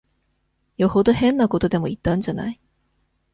[0.77, 2.59] よほど変なことでも言ったんじゃない。